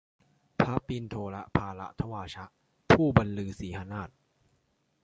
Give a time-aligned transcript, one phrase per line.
[0.59, 2.45] พระปิณโฑลภารทวาชะ
[2.91, 4.09] ผู้บันลือสีหนาท